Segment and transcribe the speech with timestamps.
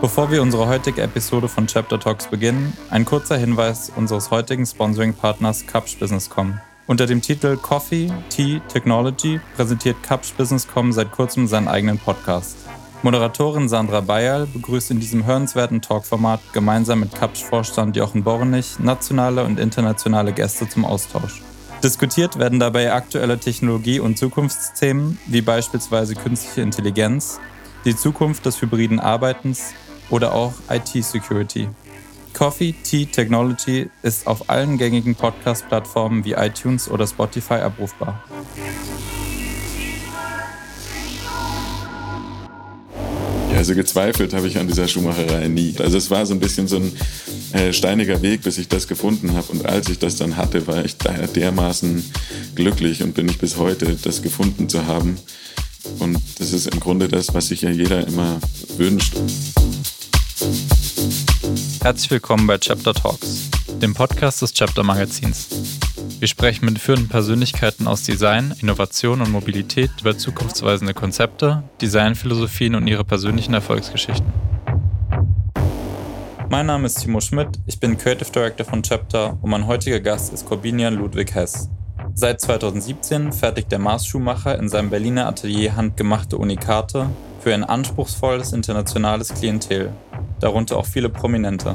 [0.00, 5.66] Bevor wir unsere heutige Episode von Chapter Talks beginnen, ein kurzer Hinweis unseres heutigen Sponsoring-Partners
[5.66, 6.58] Capsch Business.com.
[6.86, 12.56] Unter dem Titel Coffee, Tea, Technology präsentiert Capsch Business.com seit kurzem seinen eigenen Podcast.
[13.02, 19.60] Moderatorin Sandra Bayerl begrüßt in diesem hörenswerten Talkformat gemeinsam mit Capsch-Vorstand Jochen Bornich nationale und
[19.60, 21.42] internationale Gäste zum Austausch.
[21.82, 27.40] Diskutiert werden dabei aktuelle Technologie- und Zukunftsthemen wie beispielsweise künstliche Intelligenz,
[27.84, 29.74] die Zukunft des hybriden Arbeitens
[30.10, 31.68] oder auch IT-Security.
[32.32, 38.22] Coffee Tea Technology ist auf allen gängigen Podcast-Plattformen wie iTunes oder Spotify abrufbar.
[43.56, 45.74] Also gezweifelt habe ich an dieser Schuhmacherei nie.
[45.78, 46.92] Also es war so ein bisschen so ein
[47.52, 49.52] äh, steiniger Weg, bis ich das gefunden habe.
[49.52, 52.04] Und als ich das dann hatte, war ich dermaßen
[52.56, 55.16] glücklich und bin ich bis heute, das gefunden zu haben.
[55.98, 58.38] Und das ist im Grunde das, was sich ja jeder immer
[58.76, 59.14] wünscht.
[61.82, 63.50] Herzlich willkommen bei Chapter Talks,
[63.82, 65.48] dem Podcast des Chapter Magazins.
[66.18, 72.86] Wir sprechen mit führenden Persönlichkeiten aus Design, Innovation und Mobilität über zukunftsweisende Konzepte, Designphilosophien und
[72.86, 74.32] ihre persönlichen Erfolgsgeschichten.
[76.48, 80.32] Mein Name ist Timo Schmidt, ich bin Creative Director von Chapter und mein heutiger Gast
[80.32, 81.68] ist Corbinian Ludwig Hess.
[82.16, 89.34] Seit 2017 fertigt der Mars-Schuhmacher in seinem Berliner Atelier handgemachte Unikate für ein anspruchsvolles internationales
[89.34, 89.90] Klientel,
[90.38, 91.74] darunter auch viele Prominente.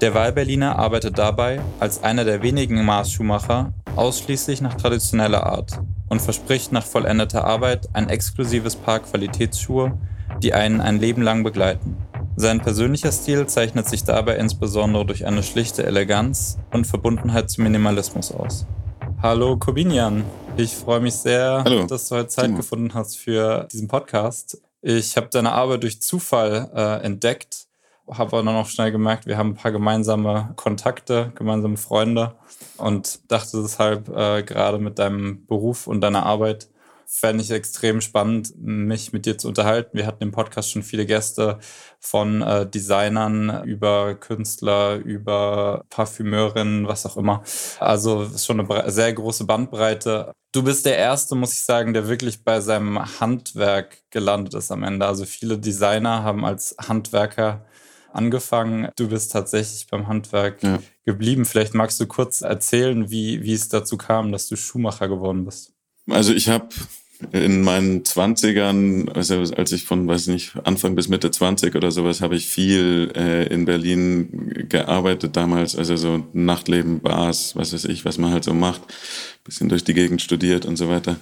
[0.00, 6.72] Der Wahlberliner arbeitet dabei als einer der wenigen Mars-Schuhmacher ausschließlich nach traditioneller Art und verspricht
[6.72, 9.98] nach vollendeter Arbeit ein exklusives Paar Qualitätsschuhe,
[10.42, 11.98] die einen ein Leben lang begleiten.
[12.36, 18.32] Sein persönlicher Stil zeichnet sich dabei insbesondere durch eine schlichte Eleganz und Verbundenheit zum Minimalismus
[18.32, 18.66] aus.
[19.24, 20.22] Hallo Kobinian,
[20.58, 21.86] ich freue mich sehr, Hallo.
[21.86, 22.58] dass du heute Zeit Timo.
[22.58, 24.60] gefunden hast für diesen Podcast.
[24.82, 27.66] Ich habe deine Arbeit durch Zufall äh, entdeckt
[28.06, 32.34] habe aber dann auch schnell gemerkt, wir haben ein paar gemeinsame Kontakte, gemeinsame Freunde
[32.76, 36.68] und dachte deshalb äh, gerade mit deinem Beruf und deiner Arbeit
[37.14, 39.96] fände ich extrem spannend, mich mit dir zu unterhalten.
[39.96, 41.60] Wir hatten im Podcast schon viele Gäste
[42.00, 47.44] von äh, Designern über Künstler, über Parfümeurinnen, was auch immer.
[47.78, 50.32] Also ist schon eine sehr große Bandbreite.
[50.50, 54.82] Du bist der Erste, muss ich sagen, der wirklich bei seinem Handwerk gelandet ist am
[54.82, 55.06] Ende.
[55.06, 57.64] Also viele Designer haben als Handwerker
[58.12, 58.88] angefangen.
[58.96, 60.80] Du bist tatsächlich beim Handwerk ja.
[61.04, 61.44] geblieben.
[61.44, 65.74] Vielleicht magst du kurz erzählen, wie, wie es dazu kam, dass du Schuhmacher geworden bist.
[66.10, 66.68] Also ich habe
[67.32, 72.20] in meinen Zwanzigern, also als ich von, weiß nicht, Anfang bis Mitte 20 oder sowas,
[72.20, 78.04] habe ich viel äh, in Berlin gearbeitet damals, also so Nachtleben, Bars, was weiß ich,
[78.04, 78.82] was man halt so macht,
[79.44, 81.16] bisschen durch die Gegend studiert und so weiter.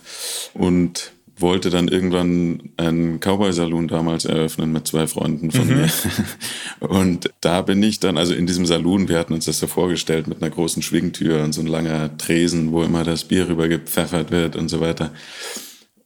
[0.55, 5.77] Und wollte dann irgendwann einen Cowboy-Saloon damals eröffnen mit zwei Freunden von mhm.
[5.81, 5.91] mir.
[6.81, 10.27] Und da bin ich dann, also in diesem Saloon, wir hatten uns das so vorgestellt
[10.27, 14.31] mit einer großen Schwingtür und so ein langer Tresen, wo immer das Bier rüber gepfeffert
[14.31, 15.11] wird und so weiter.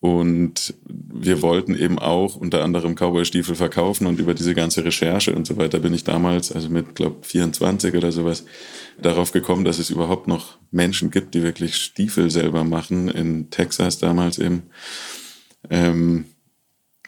[0.00, 5.46] Und wir wollten eben auch unter anderem Cowboy-Stiefel verkaufen und über diese ganze Recherche und
[5.46, 8.44] so weiter bin ich damals, also mit, glaube 24 oder sowas,
[9.00, 13.98] darauf gekommen, dass es überhaupt noch Menschen gibt, die wirklich Stiefel selber machen, in Texas
[13.98, 14.64] damals eben.
[15.70, 16.26] Ähm,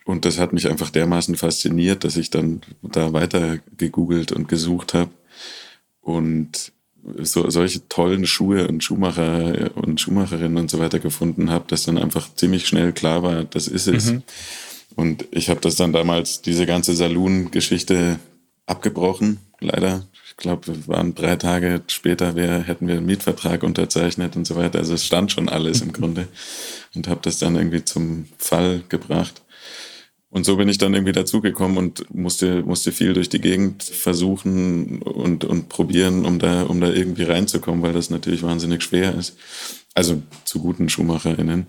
[0.04, 4.94] und das hat mich einfach dermaßen fasziniert, dass ich dann da weiter gegoogelt und gesucht
[4.94, 5.10] habe
[6.00, 6.72] und
[7.22, 11.98] so, solche tollen Schuhe und Schuhmacher und Schuhmacherinnen und so weiter gefunden habe, dass dann
[11.98, 14.12] einfach ziemlich schnell klar war, das ist es.
[14.12, 14.22] Mhm.
[14.96, 18.18] Und ich habe das dann damals, diese ganze Saloon-Geschichte
[18.66, 20.06] abgebrochen, leider.
[20.24, 24.56] Ich glaube, wir waren drei Tage später, wir, hätten wir einen Mietvertrag unterzeichnet und so
[24.56, 24.78] weiter.
[24.78, 26.28] Also es stand schon alles im Grunde
[26.94, 29.42] und habe das dann irgendwie zum Fall gebracht.
[30.30, 35.00] Und so bin ich dann irgendwie dazugekommen und musste, musste viel durch die Gegend versuchen
[35.00, 39.38] und, und probieren, um da, um da irgendwie reinzukommen, weil das natürlich wahnsinnig schwer ist.
[39.94, 41.66] Also zu guten SchuhmacherInnen,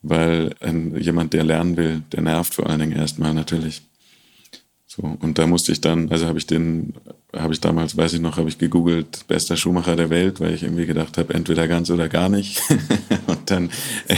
[0.00, 3.82] weil ein, jemand, der lernen will, der nervt vor allen Dingen erstmal natürlich.
[4.86, 6.94] So, und da musste ich dann, also habe ich den,
[7.36, 10.64] habe ich damals, weiß ich noch, habe ich gegoogelt, bester Schuhmacher der Welt, weil ich
[10.64, 12.60] irgendwie gedacht habe, entweder ganz oder gar nicht.
[13.26, 13.70] und dann
[14.08, 14.16] äh,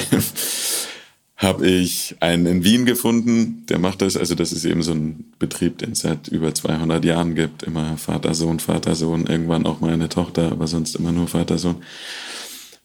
[1.43, 4.17] habe ich einen in Wien gefunden, der macht das.
[4.17, 7.65] Also das ist eben so ein Betrieb, den es seit über 200 Jahren gibt.
[7.65, 9.27] Immer Vater, Sohn, Vater, Sohn.
[9.27, 11.83] Irgendwann auch meine Tochter, aber sonst immer nur Vater, Sohn.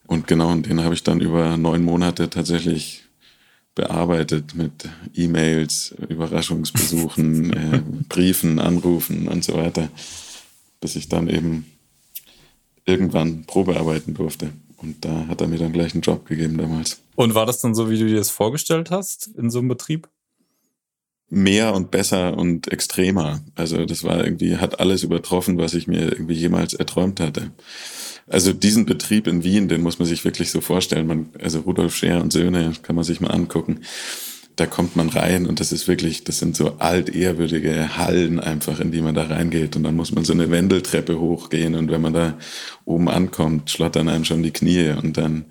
[0.08, 3.04] Und genau, und den habe ich dann über neun Monate tatsächlich
[3.76, 9.88] bearbeitet mit E-Mails, Überraschungsbesuchen, äh, Briefen, Anrufen und so weiter,
[10.80, 11.66] bis ich dann eben
[12.86, 14.50] irgendwann Probearbeiten durfte.
[14.78, 17.02] Und da hat er mir dann gleich einen Job gegeben damals.
[17.16, 20.08] Und war das dann so, wie du dir das vorgestellt hast, in so einem Betrieb?
[21.30, 23.40] mehr und besser und extremer.
[23.54, 27.50] Also das war irgendwie, hat alles übertroffen, was ich mir irgendwie jemals erträumt hatte.
[28.26, 31.06] Also diesen Betrieb in Wien, den muss man sich wirklich so vorstellen.
[31.06, 33.80] Man, also Rudolf Scheer und Söhne kann man sich mal angucken.
[34.58, 38.90] Da kommt man rein und das ist wirklich, das sind so altehrwürdige Hallen einfach, in
[38.90, 39.76] die man da reingeht.
[39.76, 42.36] Und dann muss man so eine Wendeltreppe hochgehen und wenn man da
[42.84, 45.44] oben ankommt, schlottern einem schon die Knie und dann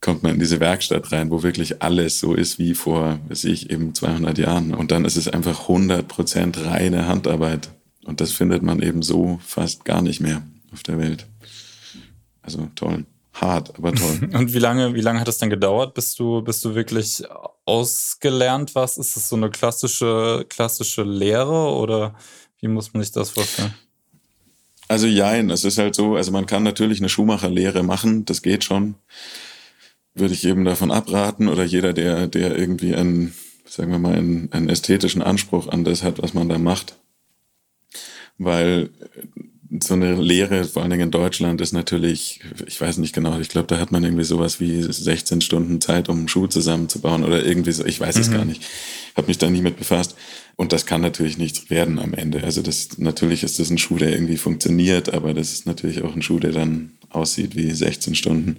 [0.00, 3.68] kommt man in diese Werkstatt rein, wo wirklich alles so ist wie vor, weiß ich,
[3.70, 4.74] eben 200 Jahren.
[4.74, 7.70] Und dann ist es einfach 100 Prozent reine Handarbeit.
[8.04, 10.42] Und das findet man eben so fast gar nicht mehr
[10.72, 11.26] auf der Welt.
[12.42, 13.06] Also toll.
[13.40, 14.28] Hart, aber toll.
[14.32, 17.22] Und wie lange, wie lange hat es dann gedauert, bis du, bis du wirklich
[17.64, 18.98] ausgelernt warst?
[18.98, 22.14] Ist das so eine klassische, klassische Lehre oder
[22.60, 23.74] wie muss man sich das vorstellen?
[24.88, 28.64] Also jein, es ist halt so, also man kann natürlich eine Schuhmacherlehre machen, das geht
[28.64, 28.96] schon.
[30.14, 33.32] Würde ich eben davon abraten oder jeder, der, der irgendwie einen,
[33.64, 36.96] sagen wir mal, einen, einen ästhetischen Anspruch an das hat, was man da macht.
[38.36, 38.90] Weil
[39.78, 43.48] so eine Lehre, vor allen Dingen in Deutschland, ist natürlich, ich weiß nicht genau, ich
[43.48, 47.44] glaube, da hat man irgendwie sowas wie 16 Stunden Zeit, um einen Schuh zusammenzubauen oder
[47.44, 48.34] irgendwie so, ich weiß es mhm.
[48.34, 48.62] gar nicht.
[49.16, 50.16] Habe mich da nie mit befasst.
[50.56, 52.42] Und das kann natürlich nichts werden am Ende.
[52.42, 56.14] Also das natürlich ist das ein Schuh, der irgendwie funktioniert, aber das ist natürlich auch
[56.14, 58.58] ein Schuh, der dann aussieht wie 16 Stunden.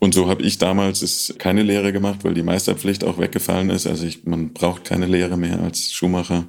[0.00, 3.86] Und so habe ich damals ist keine Lehre gemacht, weil die Meisterpflicht auch weggefallen ist.
[3.86, 6.48] Also ich, man braucht keine Lehre mehr als Schuhmacher.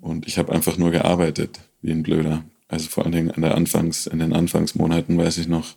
[0.00, 2.44] Und ich habe einfach nur gearbeitet, wie ein Blöder.
[2.68, 5.74] Also vor allen Dingen an der Anfangs, in den Anfangsmonaten weiß ich noch,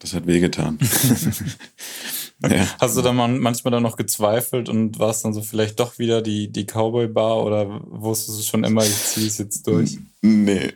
[0.00, 0.78] das hat wehgetan.
[2.42, 2.66] ja.
[2.80, 6.48] Hast du da manchmal dann noch gezweifelt und warst dann so vielleicht doch wieder die,
[6.50, 9.98] die Cowboy-Bar oder wusstest du schon immer, ich ziehe es jetzt durch?
[10.22, 10.72] Nee,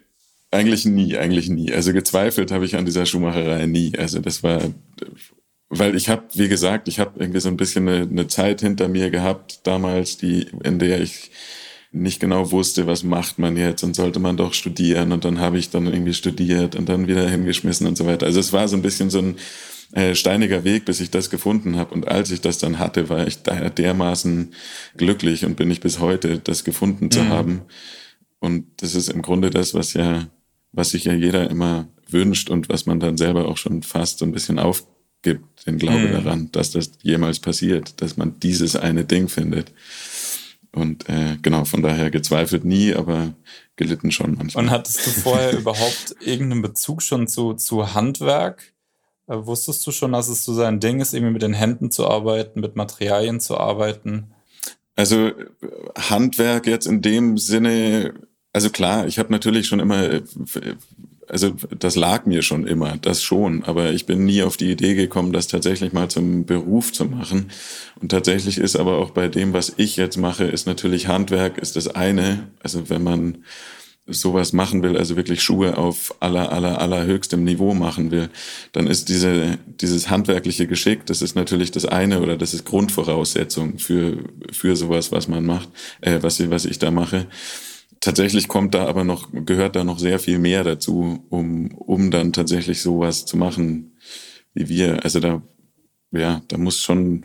[0.50, 1.72] eigentlich nie, eigentlich nie.
[1.72, 3.98] Also gezweifelt habe ich an dieser Schuhmacherei nie.
[3.98, 4.60] Also das war,
[5.69, 8.86] weil ich habe, wie gesagt, ich habe irgendwie so ein bisschen eine, eine Zeit hinter
[8.88, 11.32] mir gehabt damals, die, in der ich
[11.94, 15.58] nicht genau wusste, was macht man jetzt und sollte man doch studieren und dann habe
[15.58, 18.26] ich dann irgendwie studiert und dann wieder hingeschmissen und so weiter.
[18.26, 19.37] Also es war so ein bisschen so ein
[19.93, 23.29] äh, steiniger Weg, bis ich das gefunden habe und als ich das dann hatte, war
[23.29, 24.52] ich da dermaßen
[24.96, 27.29] glücklich und bin ich bis heute, das gefunden zu mhm.
[27.29, 27.62] haben.
[28.41, 30.26] Und das ist im Grunde das, was ja,
[30.73, 34.25] was sich ja jeder immer wünscht und was man dann selber auch schon fast so
[34.25, 36.12] ein bisschen aufgibt, den Glaube mhm.
[36.12, 39.70] daran, dass das jemals passiert, dass man dieses eine Ding findet.
[40.75, 43.35] Und äh, genau, von daher gezweifelt nie, aber
[43.76, 44.65] gelitten schon manchmal.
[44.65, 48.73] Und hattest du vorher überhaupt irgendeinen Bezug schon zu, zu Handwerk?
[49.29, 52.09] Äh, wusstest du schon, dass es so sein Ding ist, irgendwie mit den Händen zu
[52.09, 54.32] arbeiten, mit Materialien zu arbeiten?
[54.97, 55.32] Also
[55.97, 58.15] Handwerk jetzt in dem Sinne,
[58.53, 60.23] also klar, ich habe natürlich schon immer äh,
[61.29, 64.94] also das lag mir schon immer, das schon, aber ich bin nie auf die Idee
[64.94, 67.50] gekommen, das tatsächlich mal zum Beruf zu machen.
[68.00, 71.76] Und tatsächlich ist aber auch bei dem, was ich jetzt mache, ist natürlich Handwerk ist
[71.76, 72.49] das eine.
[72.62, 73.38] Also wenn man
[74.06, 78.29] sowas machen will, also wirklich Schuhe auf aller, aller, allerhöchstem Niveau machen will,
[78.73, 83.79] dann ist diese, dieses handwerkliche Geschick, das ist natürlich das eine oder das ist Grundvoraussetzung
[83.79, 84.19] für,
[84.53, 85.70] für sowas, was man macht,
[86.03, 87.27] äh, was, was ich da mache.
[88.05, 92.35] Tatsächlich kommt da aber noch, gehört da noch sehr viel mehr dazu, um, um dann
[92.35, 93.97] tatsächlich sowas zu machen
[94.53, 95.03] wie wir.
[95.05, 95.41] Also da,
[96.11, 97.25] ja, da muss schon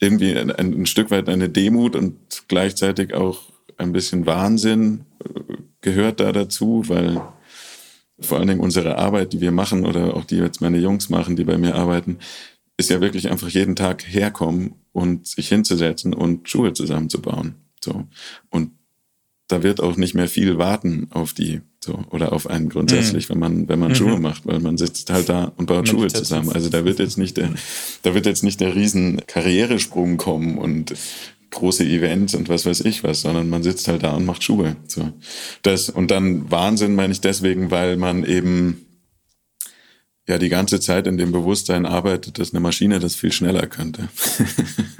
[0.00, 2.16] irgendwie ein, ein Stück weit eine Demut und
[2.48, 7.20] gleichzeitig auch ein bisschen Wahnsinn äh, gehört da dazu, weil
[8.18, 11.36] vor allen Dingen unsere Arbeit, die wir machen oder auch die jetzt meine Jungs machen,
[11.36, 12.16] die bei mir arbeiten,
[12.78, 17.56] ist ja wirklich einfach jeden Tag herkommen und sich hinzusetzen und Schuhe zusammenzubauen.
[17.84, 18.04] So.
[18.48, 18.70] Und
[19.48, 23.32] da wird auch nicht mehr viel warten auf die so oder auf einen grundsätzlich, mhm.
[23.32, 23.94] wenn man wenn man mhm.
[23.94, 26.52] Schuhe macht, weil man sitzt halt da und baut Schuhe zusammen.
[26.52, 27.50] Also da wird jetzt nicht der
[28.02, 30.94] da wird jetzt nicht der riesen Karrieresprung kommen und
[31.50, 34.76] große Events und was weiß ich was, sondern man sitzt halt da und macht Schuhe.
[34.86, 35.12] So
[35.62, 38.84] das und dann Wahnsinn meine ich deswegen, weil man eben
[40.28, 44.08] ja die ganze Zeit in dem Bewusstsein arbeitet, dass eine Maschine das viel schneller könnte.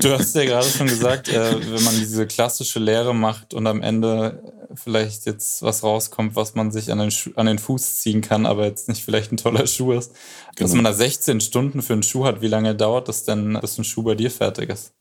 [0.00, 3.82] Du hast ja gerade schon gesagt, äh, wenn man diese klassische Lehre macht und am
[3.82, 4.42] Ende
[4.74, 8.46] vielleicht jetzt was rauskommt, was man sich an den, Schu an den Fuß ziehen kann,
[8.46, 10.12] aber jetzt nicht vielleicht ein toller Schuh ist,
[10.54, 10.68] genau.
[10.68, 13.76] dass man da 16 Stunden für einen Schuh hat, wie lange dauert das denn, bis
[13.78, 14.92] ein Schuh bei dir fertig ist?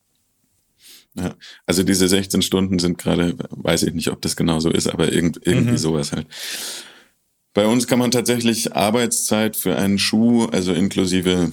[1.13, 4.88] Ja, also diese 16 Stunden sind gerade, weiß ich nicht, ob das genau so ist,
[4.88, 5.77] aber irgend, irgendwie mhm.
[5.77, 6.27] sowas halt.
[7.54, 11.51] Bei uns kann man tatsächlich Arbeitszeit für einen Schuh, also inklusive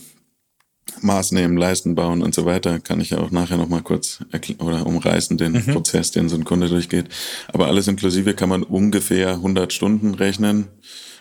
[1.00, 4.20] Maßnehmen, Leisten bauen und so weiter, kann ich ja auch nachher nochmal kurz
[4.58, 5.66] oder umreißen, den mhm.
[5.72, 7.06] Prozess, den so ein Kunde durchgeht.
[7.48, 10.68] Aber alles inklusive kann man ungefähr 100 Stunden rechnen,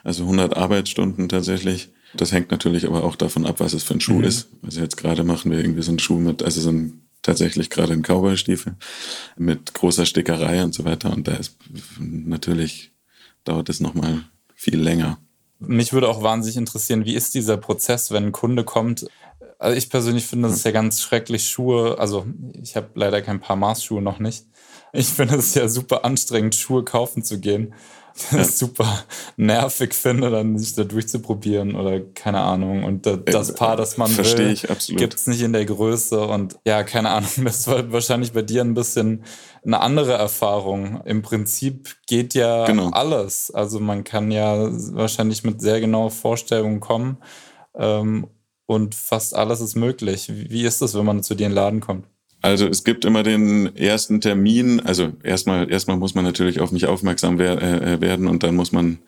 [0.04, 1.90] also 100 Arbeitsstunden tatsächlich.
[2.16, 4.26] Das hängt natürlich aber auch davon ab, was es für ein Schuh mhm.
[4.26, 4.50] ist.
[4.62, 7.94] Also jetzt gerade machen wir irgendwie so einen Schuh mit, also so ein tatsächlich gerade
[7.94, 8.76] in Cowboy-Stiefel
[9.38, 11.12] mit großer Stickerei und so weiter.
[11.12, 11.56] Und da ist
[12.00, 12.92] natürlich
[13.46, 14.24] dauert es nochmal
[14.64, 15.18] viel länger.
[15.60, 19.06] Mich würde auch wahnsinnig interessieren, wie ist dieser Prozess, wenn ein Kunde kommt?
[19.60, 22.26] Also ich persönlich finde, das ist ja ganz schrecklich, Schuhe, also
[22.62, 24.46] ich habe leider kein paar Maßschuhe noch nicht.
[24.92, 27.74] Ich finde es ja super anstrengend, Schuhe kaufen zu gehen
[28.32, 28.44] ja.
[28.44, 29.04] super
[29.38, 32.84] nervig finde, dann sich da durchzuprobieren oder keine Ahnung.
[32.84, 36.22] Und das äh, Paar, das man Verstehe will, gibt es nicht in der Größe.
[36.22, 39.24] Und ja, keine Ahnung, das war wahrscheinlich bei dir ein bisschen
[39.66, 41.02] eine andere Erfahrung.
[41.06, 42.90] Im Prinzip geht ja genau.
[42.90, 43.52] alles.
[43.52, 47.18] Also man kann ja wahrscheinlich mit sehr genauer Vorstellungen kommen.
[47.76, 48.28] Ähm,
[48.66, 50.32] und fast alles ist möglich.
[50.32, 52.08] Wie ist das, wenn man zu dir in den Laden kommt?
[52.44, 54.82] Also es gibt immer den ersten Termin.
[54.82, 58.74] Also erstmal, erstmal muss man natürlich auf mich aufmerksam wer äh, werden und dann muss
[58.74, 59.00] man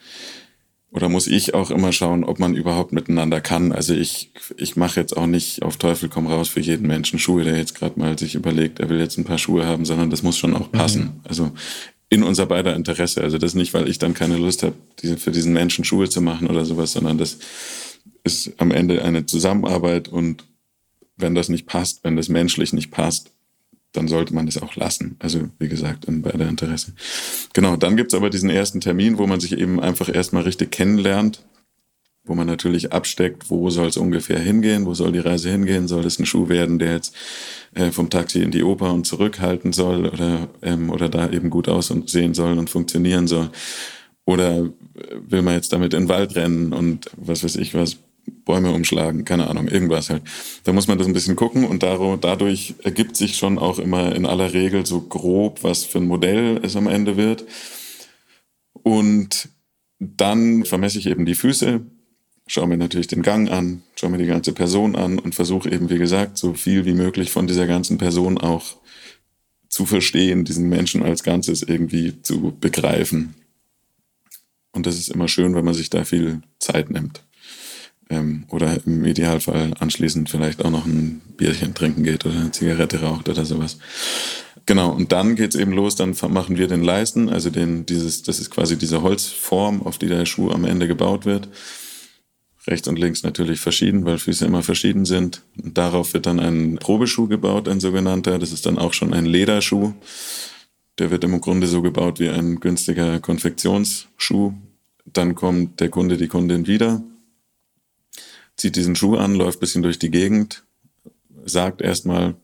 [0.89, 3.73] oder muss ich auch immer schauen, ob man überhaupt miteinander kann.
[3.73, 7.43] Also ich, ich mache jetzt auch nicht auf Teufel komm raus für jeden Menschen Schuhe,
[7.43, 10.23] der jetzt gerade mal sich überlegt, er will jetzt ein paar Schuhe haben, sondern das
[10.23, 11.01] muss schon auch passen.
[11.01, 11.19] Mhm.
[11.25, 11.51] Also
[12.07, 13.21] in unser beider Interesse.
[13.21, 16.21] Also das nicht, weil ich dann keine Lust habe, diese, für diesen Menschen Schuhe zu
[16.21, 17.39] machen oder sowas, sondern das
[18.23, 20.45] ist am Ende eine Zusammenarbeit und
[21.17, 23.31] wenn das nicht passt, wenn das menschlich nicht passt,
[23.93, 25.15] dann sollte man das auch lassen.
[25.19, 26.93] Also wie gesagt, in beider Interesse.
[27.53, 31.43] Genau, dann gibt's aber diesen ersten Termin, wo man sich eben einfach erstmal richtig kennenlernt,
[32.25, 36.05] wo man natürlich absteckt, wo soll es ungefähr hingehen, wo soll die Reise hingehen, soll
[36.05, 37.15] es ein Schuh werden, der jetzt
[37.75, 41.69] äh, vom Taxi in die Oper und zurückhalten soll oder, ähm, oder da eben gut
[41.69, 43.51] aussehen soll und funktionieren soll.
[44.25, 44.69] Oder
[45.27, 47.97] will man jetzt damit in den Wald rennen und was weiß ich was,
[48.45, 50.23] Bäume umschlagen, keine Ahnung, irgendwas halt.
[50.63, 54.25] Da muss man das ein bisschen gucken und dadurch ergibt sich schon auch immer in
[54.25, 57.45] aller Regel so grob, was für ein Modell es am Ende wird.
[58.73, 59.49] Und
[59.99, 61.81] dann vermesse ich eben die Füße,
[62.47, 65.89] schaue mir natürlich den Gang an, schaue mir die ganze Person an und versuche eben,
[65.89, 68.75] wie gesagt, so viel wie möglich von dieser ganzen Person auch
[69.69, 73.35] zu verstehen, diesen Menschen als Ganzes irgendwie zu begreifen.
[74.71, 77.23] Und das ist immer schön, wenn man sich da viel Zeit nimmt.
[78.09, 83.01] Ähm, oder im Idealfall anschließend vielleicht auch noch ein Bierchen trinken geht oder eine Zigarette
[83.01, 83.77] raucht oder sowas.
[84.67, 88.39] Genau, und dann geht's eben los, dann machen wir den Leisten, also den, dieses, das
[88.39, 91.49] ist quasi diese Holzform, auf die der Schuh am Ende gebaut wird.
[92.67, 95.43] Rechts und links natürlich verschieden, weil Füße immer verschieden sind.
[95.63, 98.39] Und darauf wird dann ein Probeschuh gebaut, ein sogenannter.
[98.39, 99.93] Das ist dann auch schon ein Lederschuh.
[100.97, 104.53] Der wird im Grunde so gebaut wie ein günstiger Konfektionsschuh.
[105.05, 107.03] Dann kommt der Kunde, die Kundin wieder,
[108.57, 110.65] zieht diesen Schuh an, läuft bisschen durch die Gegend,
[111.45, 112.35] sagt erstmal,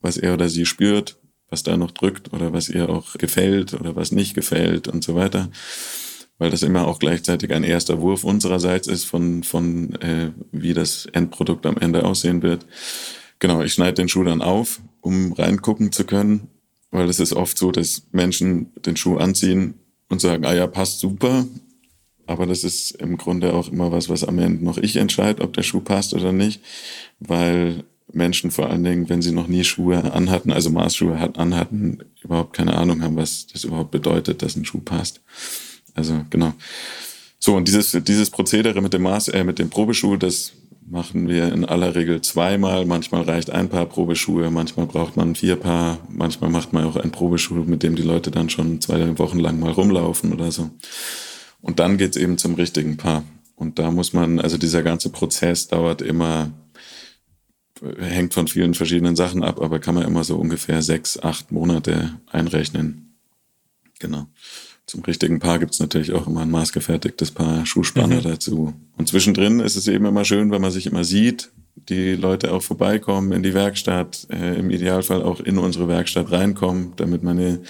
[0.00, 3.96] was er oder sie spürt, was da noch drückt oder was ihr auch gefällt oder
[3.96, 5.50] was nicht gefällt und so weiter.
[6.38, 11.06] Weil das immer auch gleichzeitig ein erster Wurf unsererseits ist von, von äh, wie das
[11.06, 12.66] Endprodukt am Ende aussehen wird.
[13.40, 16.48] Genau, ich schneide den Schuh dann auf, um reingucken zu können,
[16.90, 19.74] weil es ist oft so, dass Menschen den Schuh anziehen
[20.08, 21.46] und sagen, ah ja, passt super,
[22.30, 25.52] aber das ist im Grunde auch immer was, was am Ende noch ich entscheide, ob
[25.52, 26.60] der Schuh passt oder nicht,
[27.18, 27.82] weil
[28.12, 32.76] Menschen vor allen Dingen, wenn sie noch nie Schuhe anhatten, also Maßschuhe anhatten, überhaupt keine
[32.76, 35.20] Ahnung haben, was das überhaupt bedeutet, dass ein Schuh passt.
[35.94, 36.52] Also genau.
[37.40, 40.52] So und dieses dieses Prozedere mit dem Maß, äh, mit dem Probeschuh, das
[40.88, 42.86] machen wir in aller Regel zweimal.
[42.86, 47.10] Manchmal reicht ein paar Probeschuhe, manchmal braucht man vier Paar, manchmal macht man auch ein
[47.10, 50.70] Probeschuh, mit dem die Leute dann schon zwei Wochen lang mal rumlaufen oder so.
[51.62, 53.24] Und dann geht's eben zum richtigen Paar.
[53.56, 56.50] Und da muss man, also dieser ganze Prozess dauert immer,
[57.98, 62.18] hängt von vielen verschiedenen Sachen ab, aber kann man immer so ungefähr sechs, acht Monate
[62.30, 63.16] einrechnen.
[63.98, 64.26] Genau.
[64.86, 68.24] Zum richtigen Paar gibt's natürlich auch immer ein maßgefertigtes Paar Schuhspanner mhm.
[68.24, 68.74] dazu.
[68.96, 72.62] Und zwischendrin ist es eben immer schön, wenn man sich immer sieht, die Leute auch
[72.62, 77.60] vorbeikommen in die Werkstatt, äh, im Idealfall auch in unsere Werkstatt reinkommen, damit meine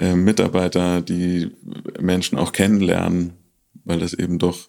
[0.00, 1.52] äh, Mitarbeiter, die
[2.00, 3.34] Menschen auch kennenlernen,
[3.84, 4.68] weil das eben doch,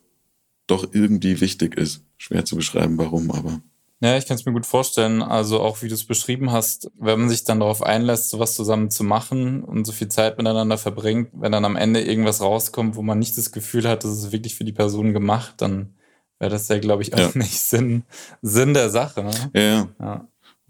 [0.67, 2.03] doch irgendwie wichtig ist.
[2.17, 3.61] Schwer zu beschreiben, warum, aber.
[4.01, 5.21] Ja, ich kann es mir gut vorstellen.
[5.21, 8.89] Also auch wie du es beschrieben hast, wenn man sich dann darauf einlässt, sowas zusammen
[8.89, 13.03] zu machen und so viel Zeit miteinander verbringt, wenn dann am Ende irgendwas rauskommt, wo
[13.03, 15.93] man nicht das Gefühl hat, das ist wirklich für die Person gemacht, dann
[16.39, 17.31] wäre das ja, glaube ich, auch ja.
[17.35, 18.03] nicht Sinn,
[18.41, 19.23] Sinn der Sache.
[19.23, 19.31] Ne?
[19.53, 19.61] Ja.
[19.61, 19.87] ja.
[19.99, 20.27] Ja,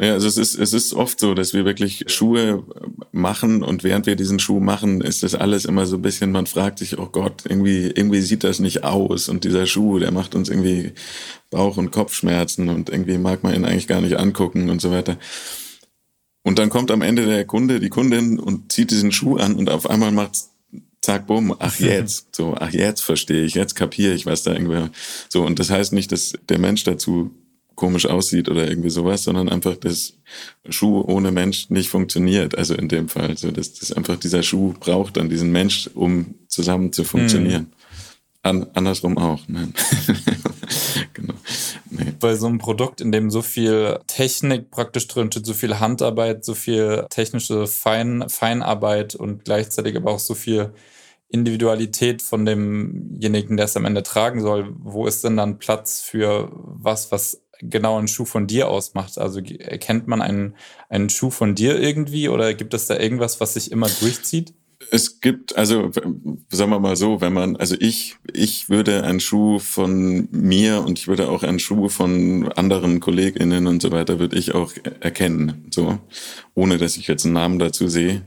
[0.09, 2.63] also es ist, es ist oft so, dass wir wirklich Schuhe
[3.11, 6.47] machen und während wir diesen Schuh machen, ist das alles immer so ein bisschen, man
[6.47, 10.33] fragt sich, oh Gott, irgendwie, irgendwie sieht das nicht aus und dieser Schuh, der macht
[10.33, 10.93] uns irgendwie
[11.51, 15.17] Bauch- und Kopfschmerzen und irgendwie mag man ihn eigentlich gar nicht angucken und so weiter.
[16.43, 19.69] Und dann kommt am Ende der Kunde, die Kundin und zieht diesen Schuh an und
[19.69, 20.49] auf einmal macht's
[21.01, 24.89] zack, bumm, ach jetzt, so, ach jetzt verstehe ich, jetzt kapiere ich, was da irgendwie,
[25.29, 27.31] so, und das heißt nicht, dass der Mensch dazu
[27.81, 30.13] komisch aussieht oder irgendwie sowas, sondern einfach, dass
[30.69, 32.55] Schuh ohne Mensch nicht funktioniert.
[32.55, 36.35] Also in dem Fall, so dass das einfach dieser Schuh braucht dann diesen Mensch, um
[36.47, 37.61] zusammen zu funktionieren.
[37.63, 37.71] Hm.
[38.43, 39.39] An, andersrum auch.
[39.47, 39.73] Nein.
[41.13, 41.33] genau.
[41.89, 42.13] Nee.
[42.19, 46.45] Bei so einem Produkt, in dem so viel Technik praktisch drin steht, so viel Handarbeit,
[46.45, 50.71] so viel technische Fein, Feinarbeit und gleichzeitig aber auch so viel
[51.29, 56.51] Individualität von demjenigen, der es am Ende tragen soll, wo ist denn dann Platz für
[56.53, 59.17] was, was genau einen Schuh von dir ausmacht?
[59.17, 60.55] Also erkennt man einen,
[60.89, 64.53] einen Schuh von dir irgendwie oder gibt es da irgendwas, was sich immer durchzieht?
[64.89, 65.91] Es gibt, also
[66.49, 70.99] sagen wir mal so, wenn man, also ich, ich würde einen Schuh von mir und
[70.99, 75.67] ich würde auch einen Schuh von anderen KollegInnen und so weiter, würde ich auch erkennen,
[75.69, 75.99] so,
[76.55, 78.23] ohne dass ich jetzt einen Namen dazu sehe.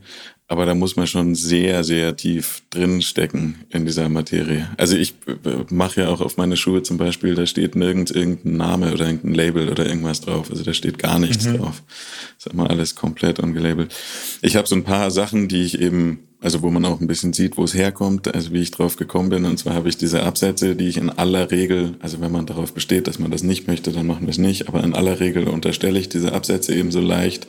[0.46, 4.68] Aber da muss man schon sehr, sehr tief drin stecken in dieser Materie.
[4.76, 8.58] Also ich äh, mache ja auch auf meine Schuhe zum Beispiel, da steht nirgends irgendein
[8.58, 10.50] Name oder irgendein Label oder irgendwas drauf.
[10.50, 11.56] Also da steht gar nichts mhm.
[11.56, 11.82] drauf.
[12.36, 13.94] Das ist immer alles komplett ungelabelt.
[14.42, 17.32] Ich habe so ein paar Sachen, die ich eben, also wo man auch ein bisschen
[17.32, 19.46] sieht, wo es herkommt, also wie ich drauf gekommen bin.
[19.46, 22.74] Und zwar habe ich diese Absätze, die ich in aller Regel, also wenn man darauf
[22.74, 24.68] besteht, dass man das nicht möchte, dann machen wir es nicht.
[24.68, 27.46] Aber in aller Regel unterstelle ich diese Absätze eben so leicht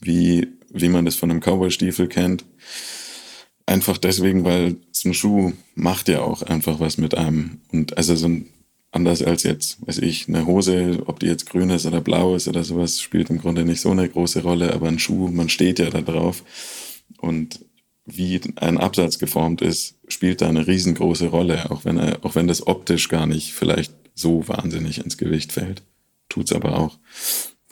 [0.00, 0.48] wie
[0.80, 2.44] wie man das von einem Cowboy-Stiefel kennt.
[3.66, 7.60] Einfach deswegen, weil so ein Schuh macht ja auch einfach was mit einem.
[7.72, 8.46] Und also so ein,
[8.92, 12.48] anders als jetzt, weiß ich, eine Hose, ob die jetzt grün ist oder blau ist
[12.48, 15.78] oder sowas, spielt im Grunde nicht so eine große Rolle, aber ein Schuh, man steht
[15.78, 16.44] ja da drauf.
[17.18, 17.60] Und
[18.04, 22.46] wie ein Absatz geformt ist, spielt da eine riesengroße Rolle, auch wenn er, auch wenn
[22.46, 25.82] das optisch gar nicht vielleicht so wahnsinnig ins Gewicht fällt.
[26.28, 26.98] Tut's aber auch.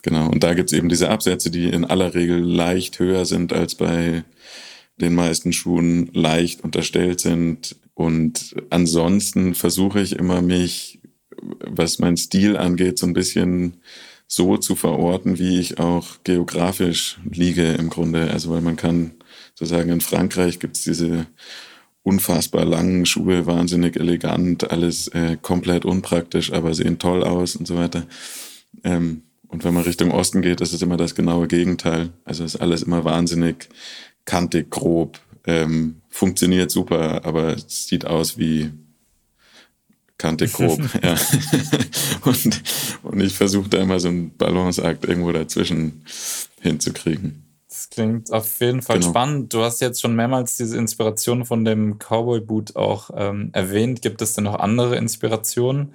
[0.05, 3.75] Genau, und da gibt's eben diese Absätze, die in aller Regel leicht höher sind als
[3.75, 4.23] bei
[5.01, 7.77] den meisten Schuhen, leicht unterstellt sind.
[7.95, 11.01] Und ansonsten versuche ich immer mich,
[11.41, 13.79] was mein Stil angeht, so ein bisschen
[14.27, 18.31] so zu verorten, wie ich auch geografisch liege im Grunde.
[18.31, 19.13] Also weil man kann
[19.55, 21.29] sozusagen in Frankreich gibt's diese
[22.03, 27.77] unfassbar langen Schuhe, wahnsinnig elegant, alles äh, komplett unpraktisch, aber sehen toll aus und so
[27.77, 28.07] weiter.
[28.83, 29.23] Ähm,
[29.55, 32.11] und wenn man Richtung Osten geht, ist es immer das genaue Gegenteil.
[32.25, 33.69] Also ist alles immer wahnsinnig
[34.25, 38.73] kantig, grob, ähm, funktioniert super, aber es sieht aus wie
[40.19, 40.81] kantig, grob.
[41.05, 41.15] ja.
[42.25, 42.63] und,
[43.05, 46.05] und ich versuche da immer so einen Balanceakt irgendwo dazwischen
[46.61, 47.45] hinzukriegen.
[47.69, 49.11] Das klingt auf jeden Fall genau.
[49.11, 49.55] spannend.
[49.55, 54.03] Du hast jetzt schon mehrmals diese Inspiration von dem Cowboy-Boot auch ähm, erwähnt.
[54.03, 55.93] Gibt es denn noch andere Inspirationen?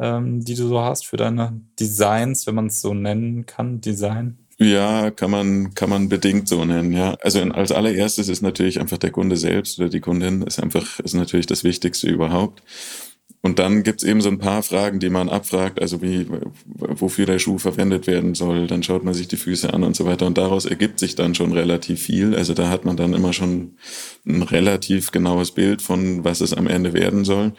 [0.00, 4.38] Ähm, die du so hast für deine Designs, wenn man es so nennen kann, Design?
[4.58, 7.16] Ja, kann man, kann man bedingt so nennen, ja.
[7.22, 11.00] Also in, als allererstes ist natürlich einfach der Kunde selbst oder die Kundin ist einfach,
[11.00, 12.62] ist natürlich das Wichtigste überhaupt.
[13.42, 16.26] Und dann gibt's eben so ein paar Fragen, die man abfragt, also wie,
[16.66, 18.66] wofür der Schuh verwendet werden soll.
[18.66, 20.26] Dann schaut man sich die Füße an und so weiter.
[20.26, 22.34] Und daraus ergibt sich dann schon relativ viel.
[22.34, 23.76] Also da hat man dann immer schon
[24.26, 27.54] ein relativ genaues Bild von, was es am Ende werden soll.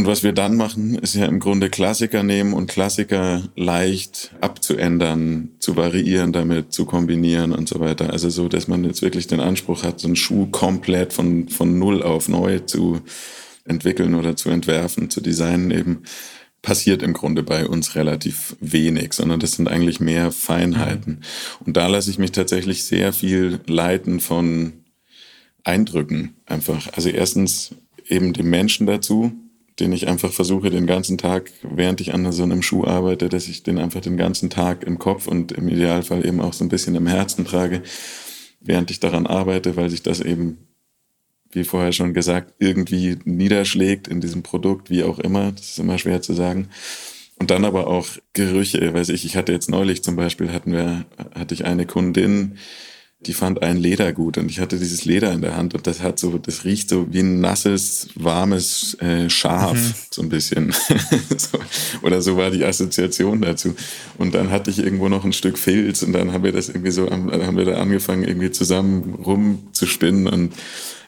[0.00, 5.50] Und was wir dann machen, ist ja im Grunde Klassiker nehmen und Klassiker leicht abzuändern,
[5.58, 8.08] zu variieren damit, zu kombinieren und so weiter.
[8.10, 11.78] Also so, dass man jetzt wirklich den Anspruch hat, so einen Schuh komplett von, von
[11.78, 13.02] Null auf neu zu
[13.66, 16.04] entwickeln oder zu entwerfen, zu designen eben,
[16.62, 21.16] passiert im Grunde bei uns relativ wenig, sondern das sind eigentlich mehr Feinheiten.
[21.16, 21.66] Mhm.
[21.66, 24.72] Und da lasse ich mich tatsächlich sehr viel leiten von
[25.62, 26.88] Eindrücken einfach.
[26.94, 27.74] Also erstens
[28.08, 29.34] eben dem Menschen dazu,
[29.80, 33.48] den ich einfach versuche, den ganzen Tag, während ich an so einem Schuh arbeite, dass
[33.48, 36.68] ich den einfach den ganzen Tag im Kopf und im Idealfall eben auch so ein
[36.68, 37.82] bisschen im Herzen trage,
[38.60, 40.58] während ich daran arbeite, weil sich das eben,
[41.50, 45.52] wie vorher schon gesagt, irgendwie niederschlägt in diesem Produkt, wie auch immer.
[45.52, 46.68] Das ist immer schwer zu sagen.
[47.38, 51.06] Und dann aber auch Gerüche, weiß ich, ich hatte jetzt neulich zum Beispiel, hatten wir,
[51.34, 52.58] hatte ich eine Kundin,
[53.26, 56.00] die fand ein Leder gut und ich hatte dieses Leder in der Hand und das
[56.00, 59.94] hat so, das riecht so wie ein nasses, warmes äh, Schaf, mhm.
[60.10, 60.72] so ein bisschen.
[61.36, 61.58] so,
[62.00, 63.74] oder so war die Assoziation dazu.
[64.16, 66.92] Und dann hatte ich irgendwo noch ein Stück Filz und dann haben wir das irgendwie
[66.92, 70.54] so, haben wir da angefangen, irgendwie zusammen rumzuspinnen und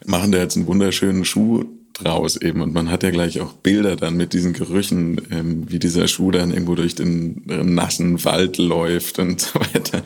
[0.05, 2.61] machen da jetzt einen wunderschönen Schuh draus eben.
[2.61, 6.31] Und man hat ja gleich auch Bilder dann mit diesen Gerüchen, ähm, wie dieser Schuh
[6.31, 10.02] dann irgendwo durch den äh, nassen Wald läuft und so weiter.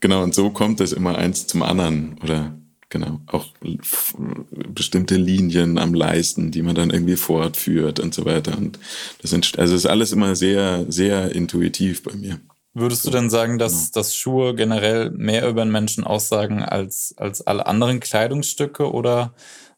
[0.00, 2.16] Genau, und so kommt es immer eins zum anderen.
[2.22, 2.54] Oder
[2.88, 3.46] genau, auch
[4.68, 8.56] bestimmte Linien am Leisten, die man dann irgendwie fortführt und so weiter.
[8.56, 8.78] Und
[9.20, 12.40] das sind, also ist alles immer sehr, sehr intuitiv bei mir.
[12.76, 13.90] Würdest du denn sagen, dass, genau.
[13.94, 19.32] dass Schuhe generell mehr über einen Menschen aussagen als, als alle anderen Kleidungsstücke oder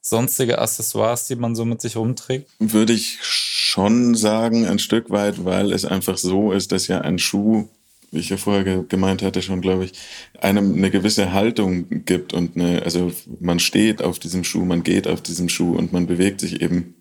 [0.09, 2.49] sonstige Accessoires, die man so mit sich rumträgt?
[2.61, 7.19] Würde ich schon sagen, ein Stück weit, weil es einfach so ist, dass ja ein
[7.19, 7.69] Schuh,
[8.13, 9.93] wie ich ja vorher gemeint hatte schon, glaube ich,
[10.41, 15.09] einem eine gewisse Haltung gibt und eine, also man steht auf diesem Schuh, man geht
[15.09, 16.95] auf diesem Schuh und man bewegt sich eben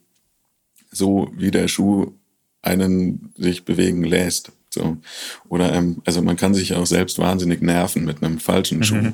[0.92, 2.12] so, wie der Schuh
[2.64, 4.52] einen sich bewegen lässt.
[4.72, 4.98] So.
[5.48, 8.96] Oder ähm, also man kann sich auch selbst wahnsinnig nerven mit einem falschen Schuh.
[8.96, 9.14] Mhm.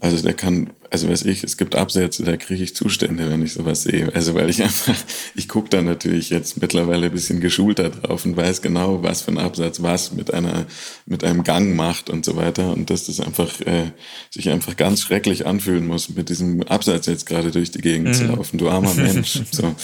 [0.00, 3.52] Also der kann, also weiß ich, es gibt Absätze, da kriege ich Zustände, wenn ich
[3.52, 4.12] sowas sehe.
[4.14, 4.96] Also weil ich einfach,
[5.34, 9.30] ich gucke da natürlich jetzt mittlerweile ein bisschen geschulter drauf und weiß genau, was für
[9.30, 10.66] ein Absatz was mit einer,
[11.06, 12.72] mit einem Gang macht und so weiter.
[12.72, 13.92] Und dass das einfach äh,
[14.30, 18.14] sich einfach ganz schrecklich anfühlen muss, mit diesem Absatz jetzt gerade durch die Gegend mhm.
[18.14, 18.58] zu laufen.
[18.58, 19.40] Du armer Mensch.
[19.52, 19.74] so.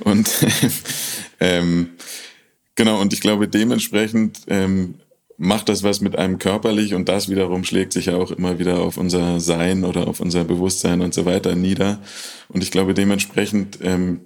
[0.00, 0.28] Und
[1.40, 1.90] ähm,
[2.76, 4.96] Genau, und ich glaube, dementsprechend ähm,
[5.38, 8.78] macht das was mit einem körperlich und das wiederum schlägt sich ja auch immer wieder
[8.80, 11.98] auf unser Sein oder auf unser Bewusstsein und so weiter nieder.
[12.48, 14.20] Und ich glaube, dementsprechend ähm,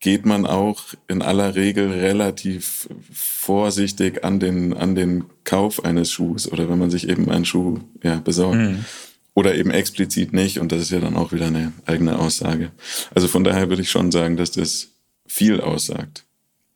[0.00, 6.50] geht man auch in aller Regel relativ vorsichtig an den, an den Kauf eines Schuhs
[6.50, 8.58] oder wenn man sich eben einen Schuh ja, besorgt.
[8.58, 8.84] Mhm.
[9.34, 12.70] Oder eben explizit nicht und das ist ja dann auch wieder eine eigene Aussage.
[13.14, 14.88] Also von daher würde ich schon sagen, dass das
[15.26, 16.26] viel aussagt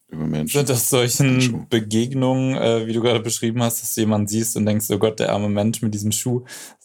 [0.08, 0.58] über Menschen.
[0.58, 4.66] Sind das solchen Begegnungen, äh, wie du gerade beschrieben hast, dass du jemanden siehst und
[4.66, 6.44] denkst, oh Gott, der arme Mensch mit diesem Schuh,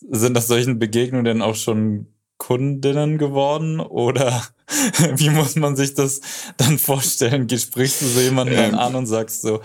[0.09, 2.07] sind das solchen Begegnungen denn auch schon
[2.37, 4.43] Kundinnen geworden oder
[5.15, 6.21] wie muss man sich das
[6.57, 7.47] dann vorstellen?
[7.47, 9.61] Sprichst du so jemanden ähm, dann an und sagst so,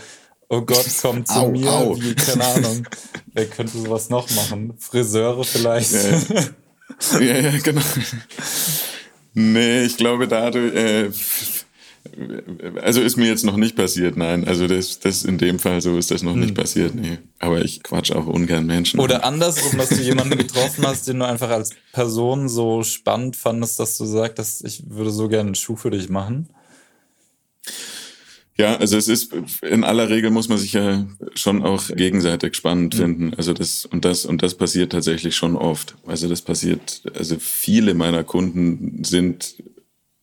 [0.50, 1.96] oh Gott, komm zu au, mir, au.
[1.98, 2.86] wie, keine Ahnung,
[3.32, 4.74] wer könnte sowas noch machen?
[4.78, 5.92] Friseure vielleicht?
[5.92, 7.80] Ja, ja, ja genau.
[9.32, 11.10] Nee, ich glaube dadurch, äh,
[12.82, 14.46] also ist mir jetzt noch nicht passiert, nein.
[14.46, 16.40] Also das, das in dem Fall so ist das noch hm.
[16.40, 17.18] nicht passiert, nee.
[17.38, 19.00] Aber ich quatsch auch ungern Menschen.
[19.00, 19.34] Oder an.
[19.34, 23.98] andersrum, dass du jemanden getroffen hast, den du einfach als Person so spannend fandest, dass
[23.98, 26.48] du sagst, ich würde so gerne einen Schuh für dich machen.
[28.58, 32.94] Ja, also es ist in aller Regel muss man sich ja schon auch gegenseitig spannend
[32.94, 32.98] mhm.
[32.98, 33.34] finden.
[33.34, 35.96] Also das und das und das passiert tatsächlich schon oft.
[36.06, 39.56] Also das passiert, also viele meiner Kunden sind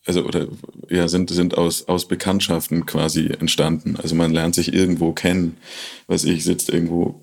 [0.06, 0.48] also oder
[0.90, 3.96] ja, sind, sind aus, aus Bekanntschaften quasi entstanden.
[3.96, 5.58] Also man lernt sich irgendwo kennen,
[6.08, 7.22] was ich, sitzt irgendwo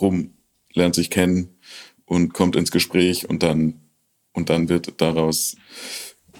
[0.00, 0.34] rum,
[0.72, 1.56] lernt sich kennen
[2.04, 3.80] und kommt ins Gespräch und dann,
[4.32, 5.56] und dann wird daraus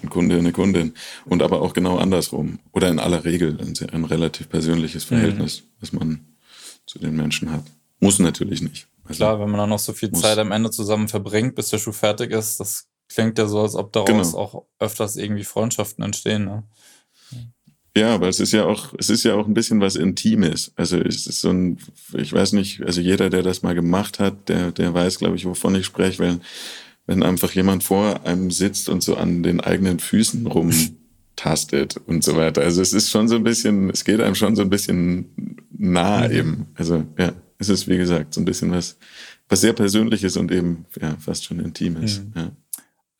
[0.01, 0.93] ein Kunde, eine Kundin.
[1.25, 2.59] Und aber auch genau andersrum.
[2.73, 5.65] Oder in aller Regel ein, ein relativ persönliches Verhältnis, mhm.
[5.79, 6.25] was man
[6.85, 7.63] zu den Menschen hat.
[7.99, 8.87] Muss natürlich nicht.
[9.05, 11.77] Also Klar, wenn man dann noch so viel Zeit am Ende zusammen verbringt, bis der
[11.77, 14.37] Schuh fertig ist, das klingt ja so, als ob daraus genau.
[14.37, 16.45] auch öfters irgendwie Freundschaften entstehen.
[16.45, 16.63] Ne?
[17.95, 20.71] Ja, aber es ist ja auch, es ist ja auch ein bisschen was Intimes.
[20.75, 21.77] Also es ist so ein,
[22.13, 25.45] ich weiß nicht, also jeder, der das mal gemacht hat, der, der weiß, glaube ich,
[25.45, 26.41] wovon ich spreche, wenn,
[27.05, 32.35] wenn einfach jemand vor einem sitzt und so an den eigenen Füßen rumtastet und so
[32.35, 32.61] weiter.
[32.61, 36.27] Also es ist schon so ein bisschen, es geht einem schon so ein bisschen nah
[36.27, 36.33] mhm.
[36.33, 36.65] eben.
[36.73, 38.97] Also ja, es ist wie gesagt so ein bisschen was,
[39.49, 42.21] was sehr Persönliches und eben ja fast schon Intimes.
[42.21, 42.33] Mhm.
[42.35, 42.51] Ja.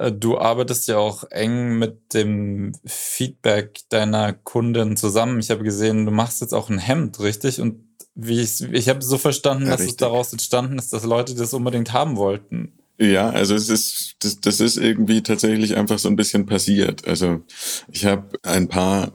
[0.04, 5.40] Äh, du arbeitest ja auch eng mit dem Feedback deiner Kunden zusammen.
[5.40, 7.62] Ich habe gesehen, du machst jetzt auch ein Hemd, richtig?
[7.62, 7.84] Und
[8.16, 9.94] wie ich, ich habe so verstanden, ja, dass richtig.
[9.94, 12.74] es daraus entstanden ist, dass Leute das unbedingt haben wollten.
[13.00, 17.08] Ja, also es ist das, das ist irgendwie tatsächlich einfach so ein bisschen passiert.
[17.08, 17.42] Also
[17.90, 19.14] ich habe ein paar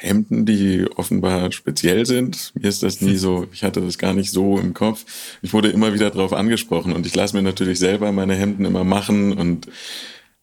[0.00, 2.52] Hemden, die offenbar speziell sind.
[2.54, 5.04] Mir ist das nie so, ich hatte das gar nicht so im Kopf.
[5.42, 8.84] Ich wurde immer wieder darauf angesprochen und ich lasse mir natürlich selber meine Hemden immer
[8.84, 9.68] machen und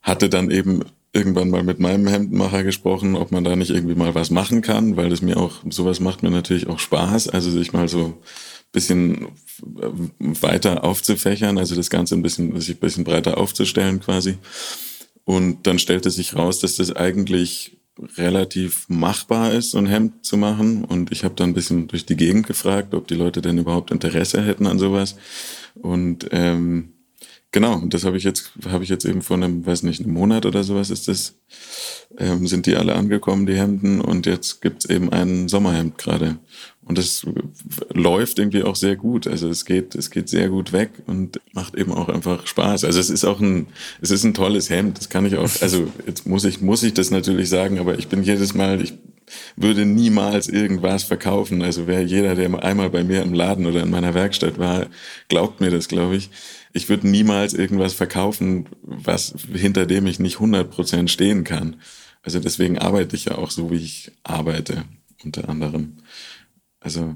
[0.01, 4.13] hatte dann eben irgendwann mal mit meinem Hemdenmacher gesprochen, ob man da nicht irgendwie mal
[4.13, 7.71] was machen kann, weil das mir auch, sowas macht mir natürlich auch Spaß, also sich
[7.71, 8.21] mal so
[8.73, 9.29] bisschen
[10.19, 14.37] weiter aufzufächern, also das Ganze ein bisschen, sich ein bisschen breiter aufzustellen quasi.
[15.23, 17.77] Und dann stellte sich raus, dass das eigentlich
[18.17, 20.83] relativ machbar ist, so ein Hemd zu machen.
[20.83, 23.91] Und ich habe dann ein bisschen durch die Gegend gefragt, ob die Leute denn überhaupt
[23.91, 25.15] Interesse hätten an sowas.
[25.75, 26.94] Und ähm,
[27.55, 30.45] genau, das habe ich jetzt, habe ich jetzt eben vor einem, weiß nicht, einem Monat
[30.45, 31.35] oder sowas ist das,
[32.17, 34.01] ähm, sind die alle angekommen, die Hemden.
[34.01, 36.37] Und jetzt gibt's eben ein Sommerhemd gerade.
[36.83, 37.25] Und das
[37.93, 39.25] läuft irgendwie auch sehr gut.
[39.25, 42.83] Also es geht, es geht sehr gut weg und macht eben auch einfach Spaß.
[42.83, 43.67] Also es ist auch ein,
[44.01, 44.97] es ist ein tolles Hemd.
[44.97, 48.09] Das kann ich auch, also jetzt muss ich, muss ich das natürlich sagen, aber ich
[48.09, 48.95] bin jedes Mal, ich
[49.55, 51.61] würde niemals irgendwas verkaufen.
[51.61, 54.87] Also wer jeder, der einmal bei mir im Laden oder in meiner Werkstatt war,
[55.27, 56.29] glaubt mir das, glaube ich.
[56.73, 61.77] Ich würde niemals irgendwas verkaufen, was, hinter dem ich nicht 100 Prozent stehen kann.
[62.21, 64.83] Also deswegen arbeite ich ja auch so, wie ich arbeite,
[65.23, 65.97] unter anderem.
[66.79, 67.15] Also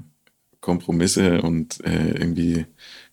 [0.60, 2.66] Kompromisse und äh, irgendwie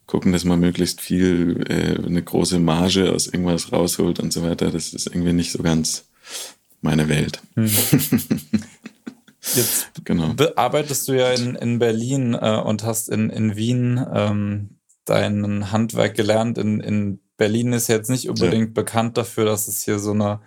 [0.06, 4.72] gucken, dass man möglichst viel, äh, eine große Marge aus irgendwas rausholt und so weiter.
[4.72, 6.06] Das ist irgendwie nicht so ganz
[6.82, 7.42] meine Welt.
[7.56, 7.70] Hm.
[9.56, 10.34] Jetzt genau.
[10.56, 16.16] arbeitest du ja in, in Berlin äh, und hast in, in Wien ähm, dein Handwerk
[16.16, 16.58] gelernt.
[16.58, 18.74] In, in Berlin ist jetzt nicht unbedingt ja.
[18.74, 20.42] bekannt dafür, dass es hier so eine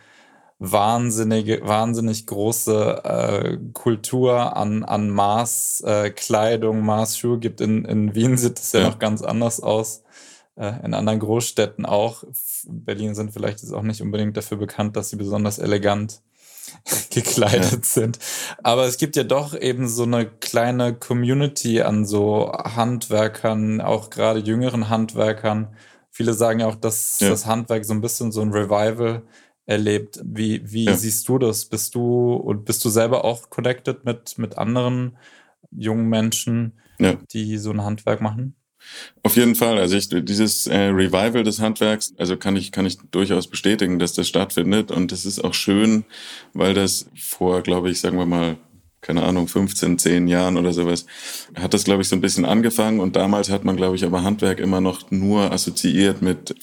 [0.58, 7.62] wahnsinnige, wahnsinnig große äh, Kultur an, an Maßkleidung, äh, Maßschuhe gibt.
[7.62, 10.02] In, in Wien sieht es ja, ja noch ganz anders aus.
[10.56, 12.24] Äh, in anderen Großstädten auch.
[12.66, 16.20] Berlin sind vielleicht jetzt auch nicht unbedingt dafür bekannt, dass sie besonders elegant
[17.11, 17.78] gekleidet ja.
[17.83, 18.18] sind.
[18.62, 24.40] Aber es gibt ja doch eben so eine kleine Community an so Handwerkern, auch gerade
[24.40, 25.74] jüngeren Handwerkern.
[26.11, 27.28] Viele sagen ja auch, dass ja.
[27.28, 29.22] das Handwerk so ein bisschen so ein Revival
[29.66, 30.20] erlebt.
[30.24, 30.96] Wie, wie ja.
[30.96, 31.66] siehst du das?
[31.66, 35.16] Bist du und bist du selber auch connected mit, mit anderen
[35.70, 36.80] jungen Menschen,
[37.33, 38.56] die so ein Handwerk machen?
[39.22, 39.78] Auf jeden Fall.
[39.78, 44.14] Also ich, dieses äh, Revival des Handwerks, also kann ich, kann ich durchaus bestätigen, dass
[44.14, 44.90] das stattfindet.
[44.90, 46.04] Und das ist auch schön,
[46.52, 48.56] weil das vor, glaube ich, sagen wir mal,
[49.00, 51.06] keine Ahnung, 15, 10 Jahren oder sowas,
[51.54, 53.00] hat das, glaube ich, so ein bisschen angefangen.
[53.00, 56.54] Und damals hat man, glaube ich, aber Handwerk immer noch nur assoziiert mit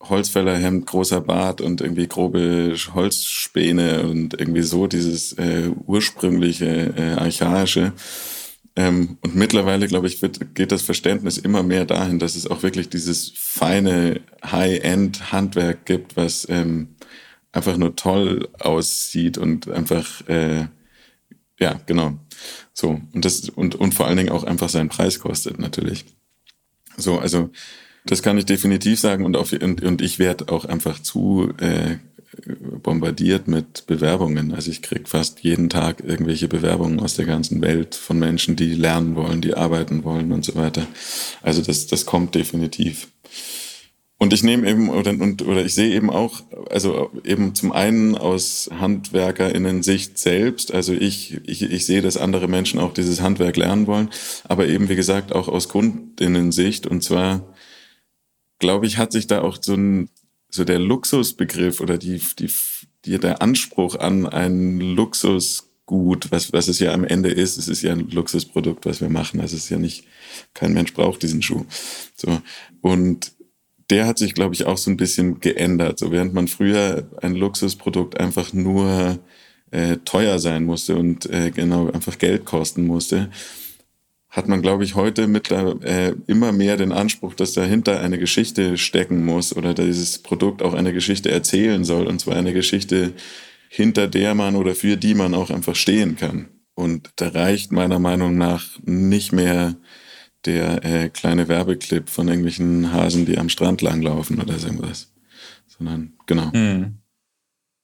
[0.00, 7.92] Holzfällerhemd, großer Bart und irgendwie grobe Holzspäne und irgendwie so dieses äh, ursprüngliche, äh, archaische.
[8.78, 12.62] Ähm, und mittlerweile, glaube ich, wird, geht das Verständnis immer mehr dahin, dass es auch
[12.62, 16.94] wirklich dieses feine High-End-Handwerk gibt, was ähm,
[17.50, 20.68] einfach nur toll aussieht und einfach, äh,
[21.58, 22.20] ja, genau.
[22.72, 23.00] So.
[23.12, 26.04] Und das, und, und vor allen Dingen auch einfach seinen Preis kostet, natürlich.
[26.96, 27.50] So, also
[28.06, 31.96] das kann ich definitiv sagen und, auf, und, und ich werde auch einfach zu äh,
[32.82, 34.52] bombardiert mit Bewerbungen.
[34.52, 38.74] Also ich krieg fast jeden Tag irgendwelche Bewerbungen aus der ganzen Welt von Menschen, die
[38.74, 40.86] lernen wollen, die arbeiten wollen und so weiter.
[41.42, 43.08] Also das, das kommt definitiv.
[44.20, 48.16] Und ich nehme eben oder, und, oder ich sehe eben auch, also eben zum einen
[48.16, 53.86] aus HandwerkerInnen-Sicht selbst, also ich, ich, ich sehe, dass andere Menschen auch dieses Handwerk lernen
[53.86, 54.10] wollen,
[54.42, 57.54] aber eben wie gesagt auch aus Kundinnen-Sicht und zwar
[58.58, 60.10] glaube ich, hat sich da auch so ein,
[60.50, 62.50] so der Luxusbegriff oder die, die,
[63.04, 67.82] die, der Anspruch an ein Luxusgut, was, was es ja am Ende ist, es ist
[67.82, 69.40] ja ein Luxusprodukt, was wir machen.
[69.40, 70.04] Also es ist ja nicht,
[70.54, 71.64] kein Mensch braucht diesen Schuh.
[72.16, 72.40] So.
[72.80, 73.32] Und
[73.90, 75.98] der hat sich, glaube ich, auch so ein bisschen geändert.
[75.98, 79.18] So während man früher ein Luxusprodukt einfach nur
[79.70, 83.30] äh, teuer sein musste und äh, genau einfach Geld kosten musste,
[84.38, 88.78] hat man, glaube ich, heute mit äh, immer mehr den Anspruch, dass dahinter eine Geschichte
[88.78, 92.06] stecken muss oder dieses Produkt auch eine Geschichte erzählen soll.
[92.06, 93.12] Und zwar eine Geschichte,
[93.68, 96.48] hinter der man oder für die man auch einfach stehen kann.
[96.74, 99.74] Und da reicht meiner Meinung nach nicht mehr
[100.46, 105.12] der äh, kleine Werbeclip von irgendwelchen Hasen, die am Strand langlaufen oder so irgendwas.
[105.66, 106.52] Sondern, genau.
[106.52, 106.98] Hm.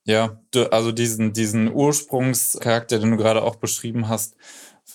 [0.05, 4.35] Ja, du, also diesen, diesen Ursprungscharakter, den du gerade auch beschrieben hast,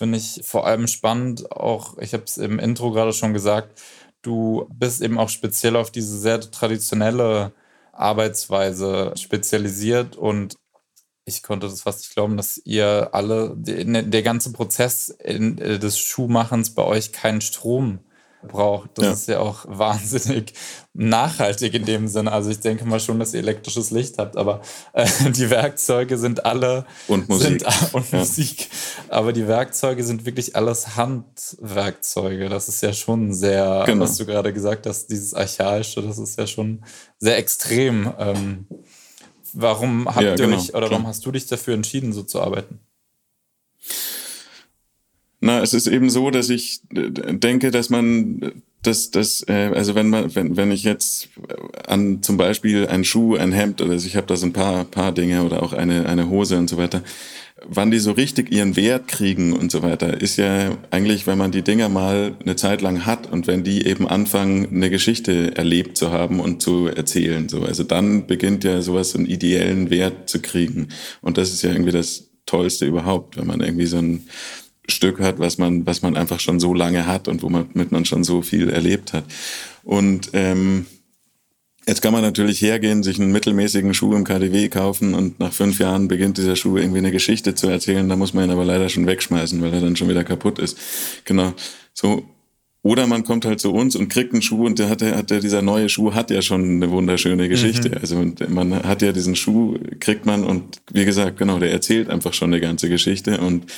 [0.01, 1.51] finde ich vor allem spannend.
[1.51, 3.79] Auch, ich habe es im Intro gerade schon gesagt,
[4.23, 7.53] du bist eben auch speziell auf diese sehr traditionelle
[7.91, 10.55] Arbeitsweise spezialisiert und
[11.25, 16.83] ich konnte das fast nicht glauben, dass ihr alle, der ganze Prozess des Schuhmachens bei
[16.83, 17.99] euch keinen Strom
[18.47, 18.97] braucht.
[18.97, 19.11] Das ja.
[19.11, 20.53] ist ja auch wahnsinnig
[20.93, 22.31] nachhaltig in dem Sinne.
[22.31, 24.61] Also ich denke mal schon, dass ihr elektrisches Licht habt, aber
[24.93, 28.19] äh, die Werkzeuge sind alle und Musik sind, und ja.
[28.19, 28.69] Musik.
[29.09, 32.49] Aber die Werkzeuge sind wirklich alles Handwerkzeuge.
[32.49, 34.03] Das ist ja schon sehr, genau.
[34.03, 36.01] was du gerade gesagt hast, dieses archaische.
[36.01, 36.83] Das ist ja schon
[37.19, 38.11] sehr extrem.
[38.17, 38.67] Ähm,
[39.53, 40.91] warum habt ja, ihr genau, euch oder klar.
[40.91, 42.79] warum hast du dich dafür entschieden, so zu arbeiten?
[45.41, 49.95] Na, es ist eben so, dass ich äh, denke, dass man das, das, äh, also
[49.95, 51.29] wenn man, wenn, wenn ich jetzt
[51.87, 55.11] an zum Beispiel ein Schuh, ein Hemd oder ich habe da so ein paar, paar
[55.11, 57.03] Dinge oder auch eine, eine Hose und so weiter,
[57.67, 61.51] wann die so richtig ihren Wert kriegen und so weiter, ist ja eigentlich, wenn man
[61.51, 65.97] die Dinger mal eine Zeit lang hat und wenn die eben anfangen, eine Geschichte erlebt
[65.97, 67.63] zu haben und zu erzählen, so.
[67.63, 70.89] Also dann beginnt ja sowas, einen ideellen Wert zu kriegen.
[71.21, 74.27] Und das ist ja irgendwie das Tollste überhaupt, wenn man irgendwie so ein,
[74.91, 78.23] Stück hat, was man, was man einfach schon so lange hat und womit man schon
[78.23, 79.25] so viel erlebt hat.
[79.83, 80.85] Und ähm,
[81.87, 85.79] jetzt kann man natürlich hergehen, sich einen mittelmäßigen Schuh im KDW kaufen und nach fünf
[85.79, 88.07] Jahren beginnt dieser Schuh irgendwie eine Geschichte zu erzählen.
[88.07, 90.77] Da muss man ihn aber leider schon wegschmeißen, weil er dann schon wieder kaputt ist.
[91.25, 91.53] Genau.
[91.93, 92.23] So.
[92.83, 95.39] Oder man kommt halt zu uns und kriegt einen Schuh und der hat, hat der,
[95.39, 97.89] dieser neue Schuh hat ja schon eine wunderschöne Geschichte.
[97.89, 97.97] Mhm.
[98.01, 102.33] Also man hat ja diesen Schuh, kriegt man und wie gesagt, genau, der erzählt einfach
[102.33, 103.71] schon eine ganze Geschichte und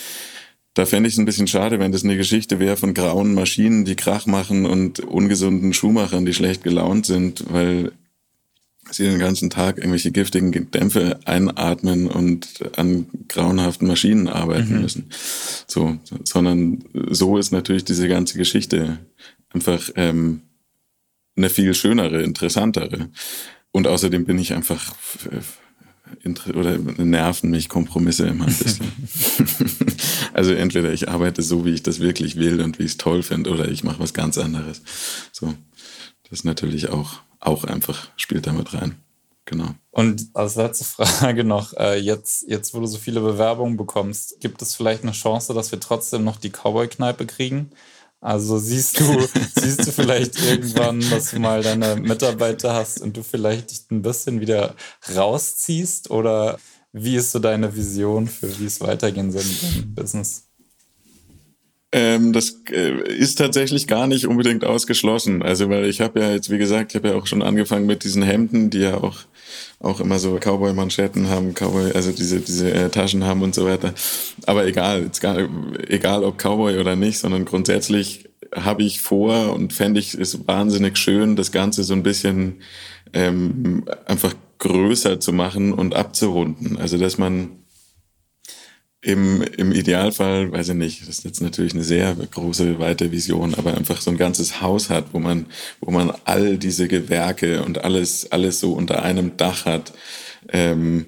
[0.73, 3.86] da fände ich es ein bisschen schade, wenn das eine Geschichte wäre von grauen Maschinen,
[3.86, 7.91] die Krach machen und ungesunden Schuhmachern, die schlecht gelaunt sind, weil
[8.89, 14.81] sie den ganzen Tag irgendwelche giftigen Dämpfe einatmen und an grauenhaften Maschinen arbeiten mhm.
[14.81, 15.09] müssen.
[15.67, 18.99] So, sondern so ist natürlich diese ganze Geschichte
[19.49, 20.41] einfach ähm,
[21.36, 23.09] eine viel schönere, interessantere.
[23.71, 24.95] Und außerdem bin ich einfach
[26.54, 28.91] oder nerven mich Kompromisse immer ein bisschen.
[30.34, 33.23] also entweder ich arbeite so, wie ich das wirklich will und wie ich es toll
[33.23, 34.82] finde, oder ich mache was ganz anderes.
[35.32, 35.54] So,
[36.23, 38.95] das ist natürlich auch, auch einfach, spielt damit rein.
[39.45, 39.76] Genau.
[39.91, 44.62] Und als letzte Frage noch, äh, jetzt, jetzt wo du so viele Bewerbungen bekommst, gibt
[44.62, 47.71] es vielleicht eine Chance, dass wir trotzdem noch die Cowboy-Kneipe kriegen?
[48.23, 49.27] Also siehst du,
[49.59, 54.01] siehst du vielleicht irgendwann, dass du mal deine Mitarbeiter hast und du vielleicht dich ein
[54.01, 54.75] bisschen wieder
[55.13, 56.09] rausziehst?
[56.09, 56.57] Oder
[56.93, 60.47] wie ist so deine Vision für wie es weitergehen soll mit deinem Business?
[61.95, 65.43] Ähm, das äh, ist tatsächlich gar nicht unbedingt ausgeschlossen.
[65.43, 68.03] Also, weil ich habe ja jetzt, wie gesagt, ich habe ja auch schon angefangen mit
[68.03, 69.19] diesen Hemden, die ja auch
[69.79, 73.93] auch immer so Cowboy-Manschetten haben, Cowboy, also diese, diese äh, Taschen haben und so weiter.
[74.45, 75.38] Aber egal, gar,
[75.88, 80.97] egal ob Cowboy oder nicht, sondern grundsätzlich habe ich vor und fände ich es wahnsinnig
[80.97, 82.62] schön, das Ganze so ein bisschen
[83.13, 86.77] ähm, einfach größer zu machen und abzurunden.
[86.77, 87.49] Also dass man
[89.04, 93.54] im, im Idealfall, weiß ich nicht, das ist jetzt natürlich eine sehr große, weite Vision,
[93.54, 95.48] aber einfach so ein ganzes Haus hat, wo man,
[95.82, 99.94] wo man all diese Gewerke und alles, alles so unter einem Dach hat.
[100.48, 101.08] Ähm,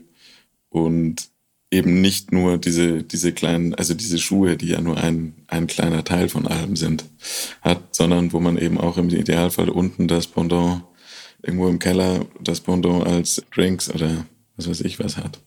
[0.70, 1.30] und
[1.72, 6.04] eben nicht nur diese, diese kleinen, also diese Schuhe, die ja nur ein, ein kleiner
[6.04, 7.06] Teil von allem sind,
[7.62, 10.84] hat, sondern wo man eben auch im Idealfall unten das Pendant,
[11.42, 14.26] irgendwo im Keller das Pendant als Drinks oder
[14.58, 15.40] was weiß ich was hat.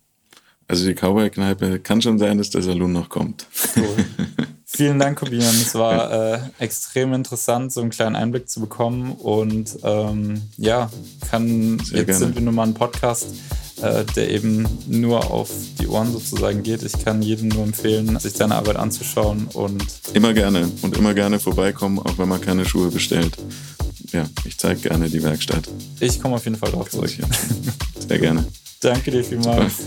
[0.69, 3.47] Also die Cowboy-Kneipe kann schon sein, dass der Saloon noch kommt.
[3.75, 4.05] Cool.
[4.67, 5.43] Vielen Dank, Kobian.
[5.43, 9.13] Es war äh, extrem interessant, so einen kleinen Einblick zu bekommen.
[9.13, 10.91] Und ähm, ja,
[11.31, 12.19] kann Sehr jetzt gerne.
[12.19, 13.29] sind wir nur mal ein Podcast,
[13.81, 15.51] äh, der eben nur auf
[15.81, 16.83] die Ohren sozusagen geht.
[16.83, 21.41] Ich kann jedem nur empfehlen, sich deine Arbeit anzuschauen und immer gerne und immer gerne
[21.41, 23.39] vorbeikommen, auch wenn man keine Schuhe bestellt.
[24.13, 25.67] Ja, ich zeige gerne die Werkstatt.
[25.99, 27.11] Ich komme auf jeden Fall drauf zurück.
[28.09, 28.45] Sehr gerne.
[28.81, 29.87] Danke dir vielmals.